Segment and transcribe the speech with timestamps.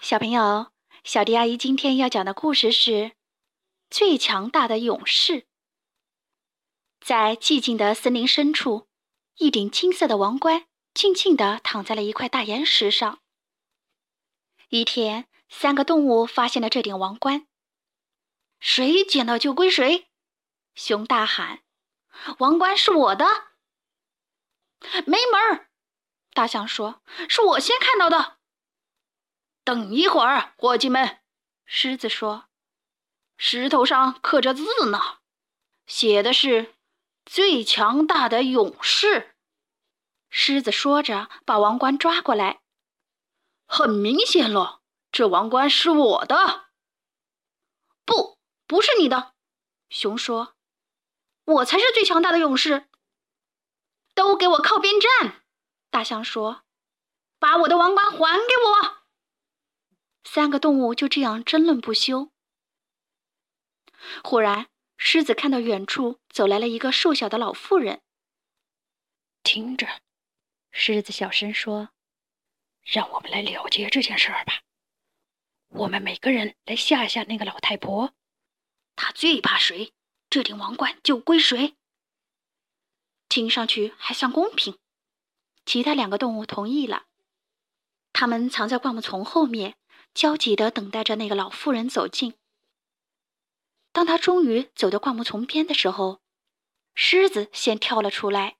[0.00, 0.72] 小朋友，
[1.04, 2.90] 小迪阿姨今天要讲的故事是
[3.90, 5.42] 《最强大的勇士》。
[7.02, 8.88] 在寂静的森林深处，
[9.36, 13.20] 一顶金色的王冠静静地躺在了一块大岩石上。
[14.70, 17.46] 一天，三个动物发现了这顶王冠，
[18.58, 20.08] 谁捡到就归谁。
[20.74, 21.60] 熊大喊
[22.40, 23.26] ：“王冠是我的！”
[25.04, 25.68] 没门儿！
[26.32, 28.38] 大象说：“是我先看到的。”
[29.70, 31.20] 等一会儿，伙计们，
[31.64, 32.46] 狮子说
[33.38, 35.18] ：“石头上刻着字呢，
[35.86, 36.74] 写的是
[37.24, 39.36] ‘最强大的勇士’。”
[40.28, 42.62] 狮子说着，把王冠抓过来。
[43.64, 44.80] 很明显了，
[45.12, 46.70] 这王冠是我的。
[48.04, 49.34] 不，不是你的。
[49.88, 50.56] 熊说
[51.46, 52.88] ：“我才是最强大的勇士。”
[54.14, 55.44] 都给我靠边站！
[55.90, 56.62] 大象说
[57.38, 58.96] ：“把我的王冠还给我！”
[60.32, 62.30] 三个动物就这样争论不休。
[64.22, 68.00] 忽然，狮子看到远处走来了一个瘦小的老妇人。
[69.42, 69.88] 听着，
[70.70, 71.88] 狮子小声说
[72.86, 74.62] ：“让我们来了结这件事儿吧。
[75.70, 78.14] 我们每个人来吓吓那个老太婆，
[78.94, 79.92] 她最怕谁，
[80.28, 81.74] 这顶王冠就归谁。
[83.28, 84.78] 听上去还算公平。”
[85.66, 87.06] 其他两个动物同意了。
[88.12, 89.76] 他们藏在灌木丛后面。
[90.14, 92.34] 焦急地等待着那个老妇人走近。
[93.92, 96.20] 当他终于走到灌木丛边的时候，
[96.94, 98.58] 狮子先跳了出来。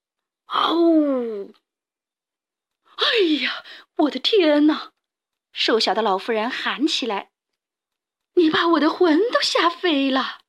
[0.46, 1.54] “嗷呜
[2.96, 3.64] ！”“哎呀，
[3.96, 4.92] 我的天哪！”
[5.52, 7.30] 瘦小的老妇人喊起来
[8.34, 10.42] ，“你把我的魂都吓飞了。”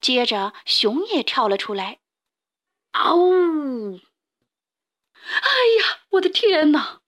[0.00, 2.00] 接着，熊也跳了出来。
[2.92, 3.98] “嗷呜
[5.18, 5.50] ！”“哎
[5.80, 7.02] 呀，我的天哪！”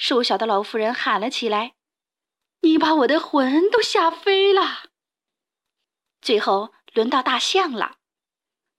[0.00, 1.74] 瘦小的老妇人喊了起来
[2.62, 4.84] ：“你把我的魂都吓飞了！”
[6.22, 7.98] 最后轮到大象了，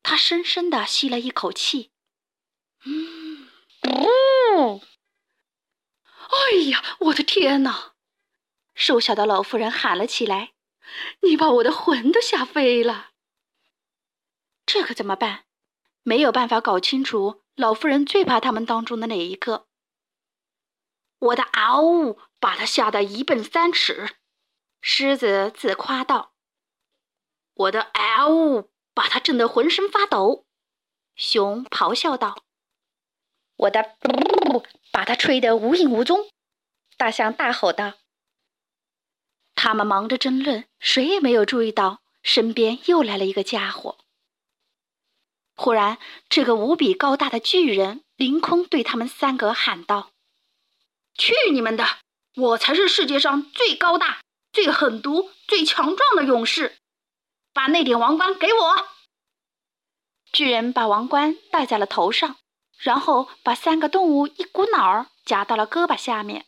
[0.02, 1.92] 他深深的吸了一口气
[2.86, 3.48] ，“嗯，
[3.84, 4.82] 哦，
[6.28, 7.94] 哎呀，我的天哪！”
[8.74, 10.54] 瘦小的老妇人喊了起来
[11.22, 13.12] ：“你把我的魂都吓飞了！”
[14.66, 15.46] 这可怎么办？
[16.02, 19.68] 没有办法搞清楚老妇人最怕他们当中的哪一个。
[21.22, 24.16] 我的嗷呜，把他吓得一奔三尺。
[24.82, 26.34] 狮子自夸道
[27.54, 30.48] ：“我的嗷呜，把他震得浑身发抖。”
[31.16, 32.44] 熊咆哮道
[33.56, 36.32] ：“我的噗， 把他吹得无影无踪。”
[36.98, 37.94] 大象大吼道
[39.54, 44.00] ：“他们忙着争论，谁也没有注意到身边又来了一个家伙。”
[45.56, 50.11] 忽然，这个无比高大的巨人凌空对他们三个喊道。
[51.22, 51.86] 去你们的！
[52.36, 54.22] 我才是世界上最高大、
[54.52, 56.78] 最狠毒、最强壮的勇士！
[57.54, 58.88] 把那顶王冠给我！
[60.32, 62.38] 巨人把王冠戴在了头上，
[62.80, 66.48] 然后把三个动物一股脑儿夹到了胳膊下面。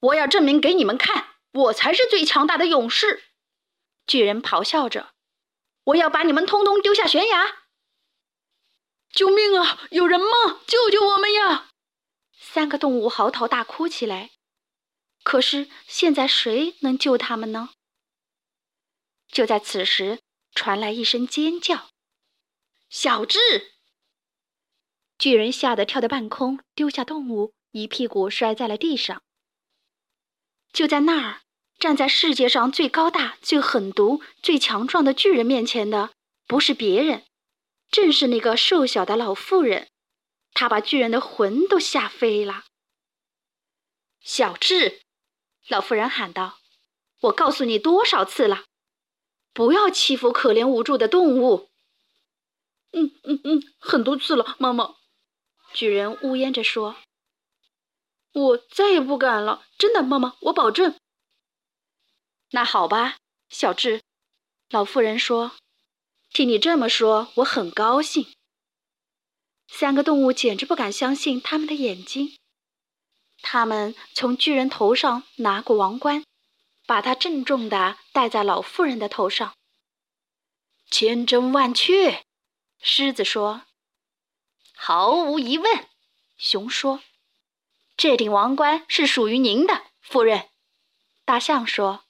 [0.00, 3.22] 我要证明给你们看，我才是最强大的勇士！
[4.06, 5.14] 巨人咆哮着
[5.84, 7.64] ：“我要把你们通通丢下悬崖！”
[9.10, 9.78] 救命啊！
[9.90, 10.60] 有人吗？
[10.66, 11.70] 救救我们呀！
[12.46, 14.30] 三个动物嚎啕大哭起来，
[15.24, 17.70] 可是现在谁能救他们呢？
[19.26, 20.20] 就在此时，
[20.54, 21.88] 传来一声尖叫
[22.88, 23.38] ：“小智！”
[25.18, 29.22] 巨人吓得跳到半空，丢下动物，一屁股摔在了地上。
[30.72, 31.42] 就在那儿，
[31.78, 36.12] 站在世界上最高大、最狠毒、最强壮的巨人面前的，
[36.46, 37.24] 不是别人，
[37.90, 39.88] 正是那个瘦小的老妇人。
[40.54, 42.64] 他把巨人的魂都吓飞了。
[44.20, 45.02] 小智，
[45.68, 46.58] 老妇人喊道
[47.22, 48.64] ：“我告诉你多少次了，
[49.52, 51.68] 不要欺负可怜无助的动物。
[52.92, 54.94] ”“嗯嗯嗯，很多次了，妈妈。”
[55.74, 56.96] 巨人呜咽着说
[58.32, 60.96] ：“我再也不敢了，真的，妈妈，我保证。”
[62.52, 63.16] 那好吧，
[63.48, 64.02] 小智，
[64.70, 65.56] 老妇人说
[66.30, 68.32] ：“听你这么说，我很高兴。”
[69.68, 72.36] 三个动物简直不敢相信他们的眼睛。
[73.42, 76.24] 他们从巨人头上拿过王冠，
[76.86, 79.54] 把它郑重地戴在老妇人的头上。
[80.90, 82.24] 千真万确，
[82.80, 83.62] 狮子说。
[84.74, 85.88] 毫无疑问，
[86.36, 87.02] 熊说。
[87.96, 90.48] 这顶王冠是属于您的，夫人。
[91.24, 92.04] 大象说。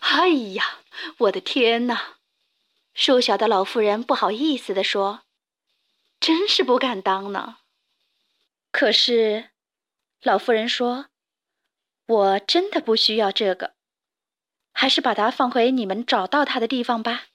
[0.00, 0.80] 哎呀，
[1.18, 2.18] 我的天哪！
[2.94, 5.22] 瘦小的老妇人不好意思地说。
[6.20, 7.58] 真是不敢当呢。
[8.70, 9.50] 可是，
[10.20, 11.06] 老妇人说
[12.06, 13.74] ：“我真的不需要这个，
[14.72, 17.26] 还是把它放回你们找到它的地方吧。”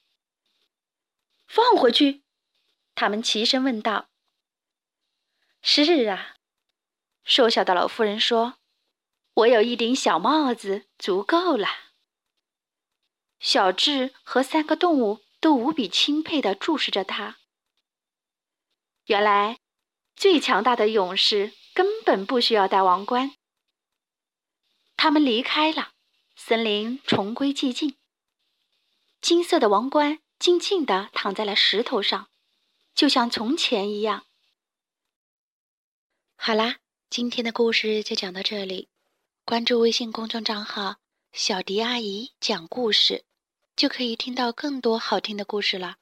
[1.46, 2.22] 放回去？
[2.94, 4.08] 他们齐声问道。
[5.60, 6.36] “是啊。”
[7.24, 8.58] 瘦小的老妇人说
[9.34, 11.68] ：“我有一顶小帽子，足够了。”
[13.40, 17.38] 小智和三个动物都无比钦佩地注视着他。
[19.06, 19.58] 原来，
[20.16, 23.34] 最强大的勇士根本不需要戴王冠。
[24.96, 25.92] 他们离开了，
[26.36, 27.96] 森林重归寂静。
[29.20, 32.28] 金色的王冠静静地躺在了石头上，
[32.94, 34.24] 就像从前一样。
[36.36, 36.78] 好啦，
[37.10, 38.88] 今天的故事就讲到这里。
[39.44, 40.96] 关注微信公众账号
[41.32, 43.24] “小迪阿姨讲故事”。
[43.76, 45.96] 就可以听到更多好听的故事了。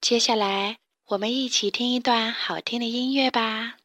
[0.00, 3.78] 接下来，我们一起听一段好听的音乐吧。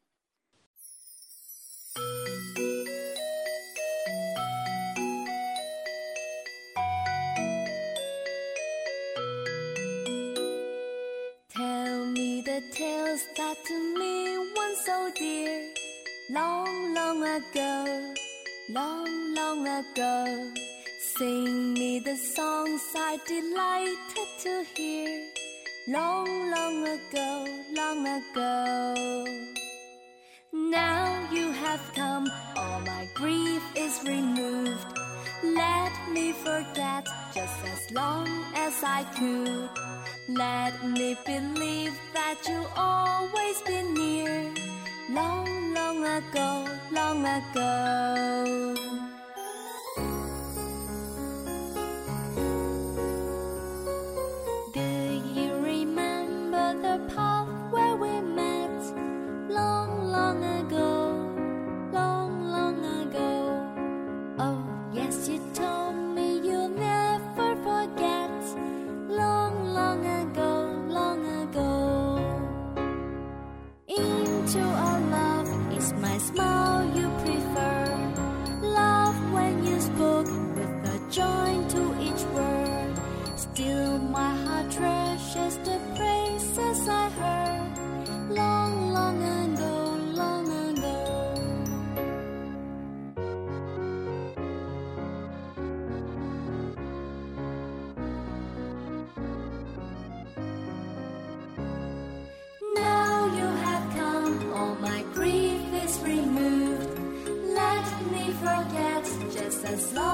[11.56, 15.74] Tell me the tales that to me once so dear,
[16.30, 18.14] long, long ago,
[18.70, 20.26] long, long ago.
[21.16, 25.43] Sing me the songs I delighted to hear
[25.88, 27.46] long, long ago,
[27.76, 29.26] long ago.
[30.54, 34.98] Now you have come, all my grief is removed.
[35.44, 39.70] Let me forget just as long as I could.
[40.30, 44.54] Let me believe that you always been near.
[45.10, 49.13] Long, long ago, long ago.
[74.54, 74.93] 就爱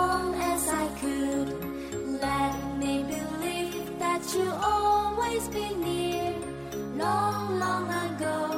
[0.09, 1.47] long as I could.
[2.27, 6.33] Let me believe that you always be near.
[7.03, 8.49] Long, long ago,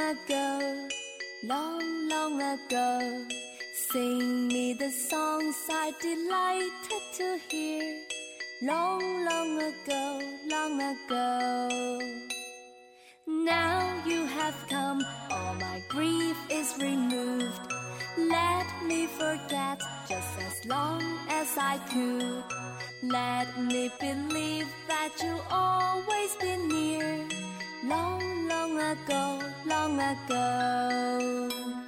[0.00, 0.88] ago,
[1.44, 3.26] long, long ago.
[3.74, 7.96] Sing me the songs I delighted to hear,
[8.62, 12.00] long, long ago, long ago.
[13.26, 17.72] Now you have come, all my grief is removed.
[18.18, 22.44] Let me forget just as long as I could.
[23.02, 27.28] Let me believe that you'll always been near.
[27.82, 31.79] Long, long ago, long ago.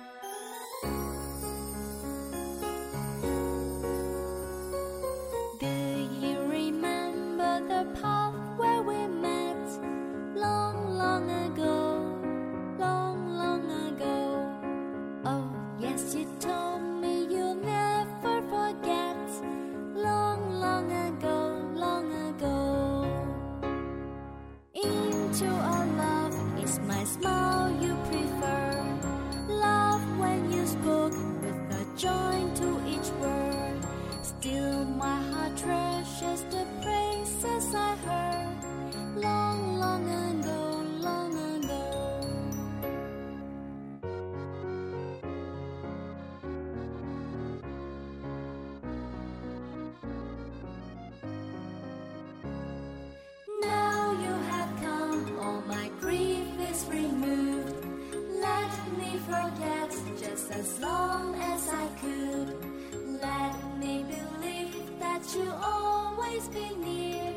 [66.53, 67.33] 给你，